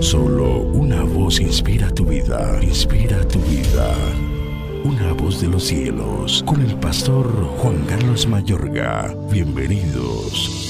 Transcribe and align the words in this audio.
Solo 0.00 0.60
una 0.60 1.02
voz 1.02 1.40
inspira 1.40 1.90
tu 1.90 2.04
vida, 2.04 2.58
inspira 2.62 3.26
tu 3.28 3.38
vida. 3.40 3.94
Una 4.84 5.12
voz 5.12 5.40
de 5.40 5.48
los 5.48 5.64
cielos, 5.64 6.42
con 6.46 6.60
el 6.60 6.74
pastor 6.76 7.26
Juan 7.58 7.84
Carlos 7.86 8.26
Mayorga. 8.26 9.14
Bienvenidos. 9.30 10.64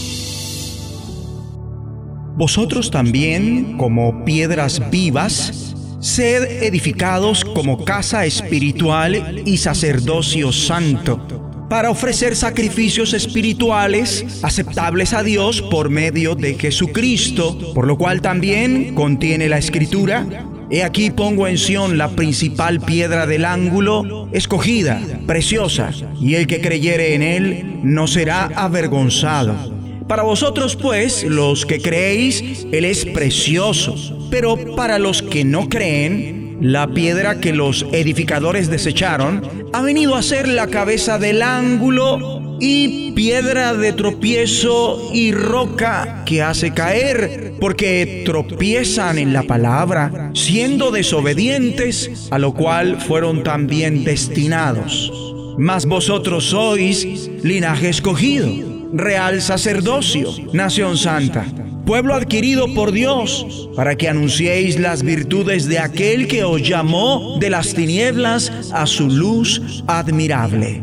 Vosotros 2.37 2.91
también, 2.91 3.79
como 3.79 4.25
piedras 4.25 4.91
vivas, 4.91 5.75
sed 6.01 6.63
edificados 6.63 7.45
como 7.45 7.85
casa 7.85 8.27
espiritual 8.27 9.43
y 9.45 9.57
sacerdocio 9.57 10.53
santo 10.53 11.46
para 11.69 11.91
ofrecer 11.91 12.37
sacrificios 12.37 13.13
espirituales 13.13 14.41
aceptables 14.43 15.13
a 15.13 15.23
Dios 15.23 15.63
por 15.63 15.91
medio 15.91 16.35
de 16.35 16.55
Jesucristo, 16.55 17.73
por 17.75 17.87
lo 17.87 17.97
cual 17.99 18.21
también 18.21 18.95
contiene 18.95 19.49
la 19.49 19.59
escritura. 19.59 20.27
He 20.71 20.83
aquí 20.83 21.11
pongo 21.11 21.47
en 21.47 21.59
Sión 21.59 21.97
la 21.97 22.09
principal 22.09 22.81
piedra 22.81 23.27
del 23.27 23.45
ángulo, 23.45 24.29
escogida, 24.33 25.01
preciosa, 25.27 25.93
y 26.21 26.35
el 26.35 26.47
que 26.47 26.61
creyere 26.61 27.15
en 27.15 27.23
él 27.23 27.81
no 27.83 28.07
será 28.07 28.47
avergonzado. 28.47 29.77
Para 30.09 30.23
vosotros 30.23 30.77
pues, 30.77 31.25
los 31.25 31.67
que 31.67 31.81
creéis, 31.81 32.67
Él 32.71 32.85
es 32.85 33.05
precioso, 33.07 33.97
pero 34.31 34.77
para 34.77 35.01
los 35.01 35.21
que 35.21 35.45
no 35.45 35.69
creen, 35.69 36.46
la 36.61 36.89
piedra 36.89 37.41
que 37.41 37.53
los 37.53 37.87
edificadores 37.93 38.71
desecharon 38.71 39.43
ha 39.73 39.83
venido 39.83 40.15
a 40.15 40.23
ser 40.23 40.49
la 40.49 40.69
cabeza 40.69 41.19
del 41.19 41.43
ángulo 41.43 42.59
y 42.61 43.13
piedra 43.13 43.75
de 43.75 43.93
tropiezo 43.93 45.11
y 45.13 45.33
roca 45.33 46.23
que 46.25 46.43
hace 46.43 46.73
caer, 46.73 47.55
porque 47.61 48.23
tropiezan 48.25 49.19
en 49.19 49.33
la 49.33 49.43
palabra, 49.43 50.31
siendo 50.35 50.91
desobedientes, 50.91 52.29
a 52.31 52.39
lo 52.39 52.55
cual 52.55 53.01
fueron 53.01 53.43
también 53.43 54.05
destinados. 54.05 55.13
Mas 55.59 55.87
vosotros 55.87 56.45
sois 56.45 57.31
linaje 57.43 57.89
escogido, 57.89 58.49
real 58.93 59.43
sacerdocio, 59.43 60.31
nación 60.53 60.97
santa 60.97 61.47
pueblo 61.87 62.15
adquirido 62.15 62.75
por 62.75 62.91
Dios, 62.91 63.71
para 63.77 63.97
que 63.97 64.09
anunciéis 64.09 64.79
las 64.79 65.05
virtudes 65.05 65.67
de 65.69 65.79
aquel 65.79 66.27
que 66.27 66.43
os 66.43 66.61
llamó 66.61 67.39
de 67.39 67.49
las 67.49 67.75
tinieblas 67.75 68.73
a 68.75 68.87
su 68.87 69.09
luz 69.09 69.85
admirable. 69.87 70.83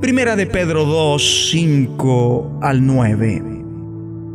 Primera 0.00 0.34
de 0.34 0.46
Pedro 0.46 0.86
2, 0.86 1.50
5 1.50 2.60
al 2.62 2.84
9. 2.84 3.42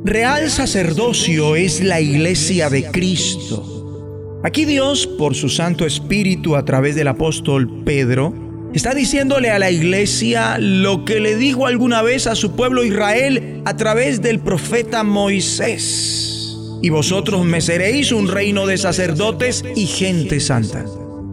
Real 0.06 0.50
sacerdocio 0.52 1.56
es 1.56 1.84
la 1.84 2.00
iglesia 2.00 2.70
de 2.70 2.86
Cristo. 2.92 4.40
Aquí 4.44 4.66
Dios, 4.66 5.08
por 5.08 5.34
su 5.34 5.50
Santo 5.50 5.84
Espíritu 5.84 6.56
a 6.56 6.64
través 6.64 6.95
del 6.95 7.08
apóstol 7.08 7.84
Pedro, 7.84 8.47
Está 8.78 8.94
diciéndole 8.94 9.50
a 9.50 9.58
la 9.58 9.72
iglesia 9.72 10.59
lo 10.59 11.03
que 11.03 11.20
le 11.20 11.36
dijo 11.36 11.66
alguna 11.66 12.03
vez 12.03 12.28
a 12.28 12.36
su 12.36 12.56
pueblo 12.56 12.84
Israel 12.84 13.64
a 13.66 13.75
través 13.75 14.22
del 14.22 14.39
profeta 14.39 15.03
Moisés. 15.03 16.56
Y 16.84 16.92
vosotros 16.92 17.44
me 17.44 17.59
seréis 17.59 18.11
un 18.11 18.28
reino 18.28 18.67
de 18.67 18.78
sacerdotes 18.78 19.66
y 19.75 19.88
gente 19.88 20.39
santa. 20.39 20.86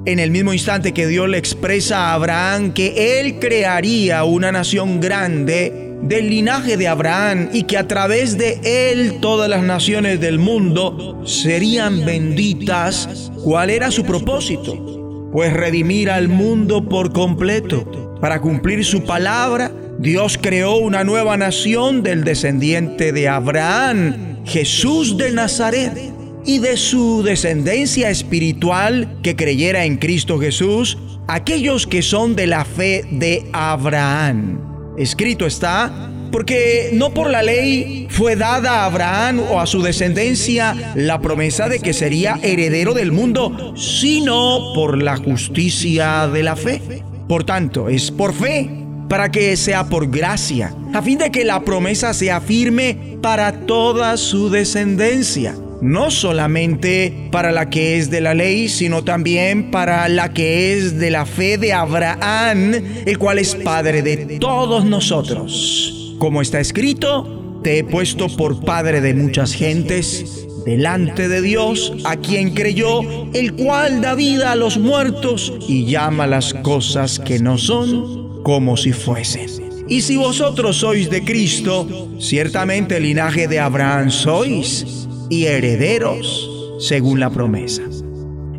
En 0.07 0.21
el 0.21 0.31
mismo 0.31 0.55
instante 0.55 0.95
que 0.95 1.07
Dios 1.07 1.29
le 1.29 1.37
expresa 1.37 2.07
a 2.07 2.15
Abraham 2.15 2.73
que 2.73 3.21
él 3.21 3.39
crearía 3.39 4.25
una 4.25 4.51
nación 4.51 4.99
grande 4.99 5.99
del 6.01 6.31
linaje 6.31 6.79
de 6.79 6.89
Abraham 6.89 7.51
y 7.53 7.65
que 7.65 7.77
a 7.77 7.87
través 7.87 8.39
de 8.39 8.59
él 8.65 9.19
todas 9.21 9.51
las 9.51 9.63
naciones 9.63 10.19
del 10.19 10.39
mundo 10.39 11.21
serían 11.27 12.07
benditas, 12.07 13.31
¿cuál 13.43 13.69
era 13.69 13.91
su 13.91 14.03
propósito? 14.03 15.04
Pues 15.35 15.53
redimir 15.53 16.11
al 16.11 16.29
mundo 16.29 16.89
por 16.89 17.13
completo. 17.13 18.15
Para 18.21 18.41
cumplir 18.41 18.85
su 18.85 19.03
palabra, 19.03 19.73
Dios 19.99 20.39
creó 20.41 20.77
una 20.77 21.03
nueva 21.03 21.37
nación 21.37 22.05
del 22.05 22.23
descendiente 22.23 23.11
de 23.11 23.27
Abraham, 23.29 24.45
Jesús 24.45 25.17
de 25.17 25.33
Nazaret, 25.33 26.13
y 26.45 26.61
de 26.61 26.77
su 26.77 27.25
descendencia 27.25 28.11
espiritual 28.11 29.19
que 29.25 29.35
creyera 29.35 29.85
en 29.85 29.97
Cristo 29.97 30.39
Jesús, 30.39 30.99
aquellos 31.27 31.89
que 31.89 32.03
son 32.03 32.37
de 32.37 32.47
la 32.47 32.65
fe 32.65 33.05
de 33.11 33.49
Abraham. 33.53 34.61
Escrito 34.97 35.47
está, 35.47 36.13
porque 36.35 36.91
no 36.93 37.15
por 37.15 37.31
la 37.31 37.45
ley 37.45 38.09
fue 38.11 38.35
dada 38.35 38.81
a 38.81 38.87
Abraham 38.87 39.39
o 39.53 39.61
a 39.61 39.67
su 39.67 39.83
descendencia 39.83 40.93
la 40.97 41.21
promesa 41.21 41.69
de 41.69 41.79
que 41.79 41.93
sería 41.93 42.41
heredero 42.43 42.93
del 42.93 43.13
mundo, 43.13 43.73
sino 43.77 44.73
por 44.75 45.01
la 45.01 45.17
justicia 45.17 46.27
de 46.27 46.43
la 46.43 46.57
fe. 46.57 47.05
Por 47.29 47.45
tanto, 47.45 47.89
es 47.89 48.11
por 48.11 48.35
fe, 48.35 48.69
para 49.09 49.31
que 49.31 49.57
sea 49.57 49.85
por 49.85 50.11
gracia, 50.11 50.75
a 50.93 51.03
fin 51.03 51.19
de 51.19 51.31
que 51.31 51.45
la 51.45 51.63
promesa 51.63 52.13
sea 52.13 52.41
firme 52.41 53.17
para 53.23 53.61
toda 53.61 54.17
su 54.17 54.51
descendencia 54.51 55.55
no 55.81 56.11
solamente 56.11 57.29
para 57.31 57.53
la 57.53 57.69
que 57.69 57.99
es 57.99 58.11
de 58.11 58.23
la 58.23 58.33
ley, 58.33 58.69
sino 58.69 59.05
también 59.05 59.71
para 59.71 60.09
la 60.09 60.33
que 60.33 60.73
es 60.73 60.99
de 60.99 61.11
la 61.11 61.27
fe 61.27 61.59
de 61.59 61.75
Abraham, 61.75 62.73
el 63.05 63.19
cual 63.19 63.39
es 63.39 63.55
Padre 63.55 64.03
de 64.03 64.39
todos 64.39 64.85
nosotros. 64.87 66.04
Como 66.19 66.43
está 66.43 66.61
escrito, 66.61 67.61
te 67.63 67.79
he 67.79 67.85
puesto 67.85 68.29
por 68.29 68.65
padre 68.65 69.01
de 69.01 69.15
muchas 69.15 69.53
gentes 69.53 70.47
delante 70.65 71.29
de 71.29 71.43
Dios, 71.43 71.93
a 72.05 72.17
quien 72.17 72.55
creyó, 72.55 73.01
el 73.33 73.55
cual 73.55 74.01
da 74.01 74.15
vida 74.15 74.53
a 74.53 74.57
los 74.57 74.79
muertos 74.79 75.53
y 75.69 75.85
llama 75.87 76.27
las 76.27 76.55
cosas 76.55 77.19
que 77.19 77.39
no 77.39 77.59
son 77.59 78.43
como 78.43 78.77
si 78.77 78.93
fuesen. 78.93 79.65
Y 79.89 80.01
si 80.01 80.17
vosotros 80.17 80.79
sois 80.79 81.11
de 81.11 81.23
Cristo, 81.25 82.09
ciertamente 82.19 82.97
el 82.97 83.03
linaje 83.03 83.49
de 83.49 83.61
Abraham 83.61 84.11
sois 84.11 85.07
y 85.29 85.45
herederos 85.45 86.51
según 86.79 87.21
la 87.21 87.31
promesa. 87.31 87.83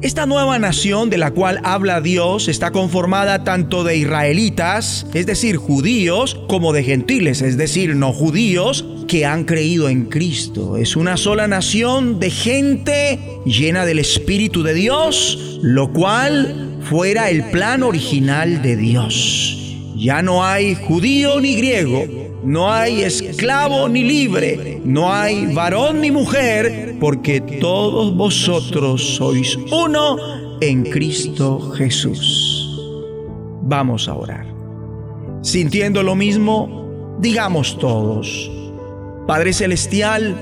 Esta 0.02 0.26
nueva 0.26 0.60
nación 0.60 1.10
de 1.10 1.18
la 1.18 1.32
cual 1.32 1.60
habla 1.64 2.02
Dios 2.02 2.48
está 2.48 2.72
conformada 2.72 3.44
tanto 3.44 3.84
de 3.84 3.98
israelitas, 3.98 5.08
es 5.14 5.26
decir, 5.26 5.56
judíos, 5.56 6.40
como 6.48 6.74
de 6.74 6.84
gentiles, 6.84 7.42
es 7.42 7.58
decir, 7.58 7.96
no 7.96 8.12
judíos, 8.12 8.86
que 9.08 9.26
han 9.26 9.46
creído 9.46 9.88
en 9.90 10.06
Cristo. 10.06 10.78
Es 10.78 10.96
una 10.96 11.18
sola 11.18 11.48
nación 11.48 12.20
de 12.20 12.30
gente 12.30 13.20
llena 13.46 13.86
del 13.86 14.00
Espíritu 14.00 14.64
de 14.64 14.74
Dios, 14.74 15.60
lo 15.62 15.92
cual 15.94 16.78
fuera 16.82 17.30
el 17.30 17.46
plan 17.46 17.82
original 17.82 18.62
de 18.62 18.76
Dios. 18.76 19.65
Ya 19.96 20.22
no 20.22 20.44
hay 20.44 20.76
judío 20.76 21.40
ni 21.40 21.56
griego, 21.56 22.04
no 22.44 22.72
hay 22.72 23.02
esclavo 23.02 23.88
ni 23.88 24.04
libre, 24.04 24.82
no 24.84 25.14
hay 25.14 25.54
varón 25.54 26.02
ni 26.02 26.12
mujer, 26.12 26.98
porque 27.00 27.40
todos 27.40 28.16
vosotros 28.16 29.16
sois 29.16 29.58
uno 29.72 30.18
en 30.60 30.84
Cristo 30.84 31.72
Jesús. 31.72 32.78
Vamos 33.62 34.10
a 34.10 34.16
orar. 34.16 34.46
Sintiendo 35.42 36.04
lo 36.04 36.16
mismo, 36.16 37.18
digamos 37.20 37.78
todos, 37.80 38.52
Padre 39.26 39.54
Celestial, 39.54 40.36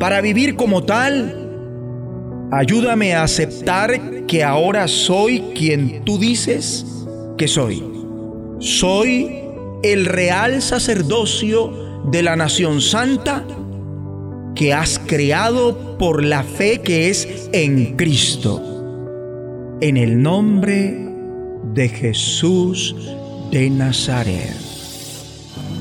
para 0.00 0.20
vivir 0.22 0.56
como 0.56 0.82
tal, 0.82 2.48
ayúdame 2.50 3.14
a 3.14 3.24
aceptar 3.24 4.26
que 4.26 4.42
ahora 4.42 4.88
soy 4.88 5.40
quien 5.54 6.04
tú 6.04 6.18
dices 6.18 6.86
que 7.36 7.48
soy. 7.48 7.93
Soy 8.58 9.40
el 9.82 10.06
real 10.06 10.62
sacerdocio 10.62 12.02
de 12.10 12.22
la 12.22 12.36
nación 12.36 12.80
santa 12.80 13.44
que 14.54 14.72
has 14.72 14.98
creado 14.98 15.98
por 15.98 16.22
la 16.22 16.42
fe 16.42 16.80
que 16.80 17.10
es 17.10 17.48
en 17.52 17.96
Cristo. 17.96 18.62
En 19.80 19.96
el 19.96 20.22
nombre 20.22 20.96
de 21.74 21.88
Jesús 21.88 22.94
de 23.50 23.68
Nazaret. 23.68 24.54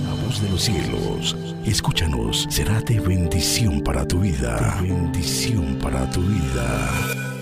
La 0.05 0.25
voz 0.25 0.41
de 0.41 0.49
los 0.49 0.63
cielos, 0.63 1.37
escúchanos, 1.65 2.47
será 2.49 2.81
de 2.81 2.99
bendición 2.99 3.81
para 3.81 4.07
tu 4.07 4.19
vida. 4.19 4.79
bendición 4.81 5.77
para 5.79 6.09
tu 6.09 6.21
vida. 6.21 7.32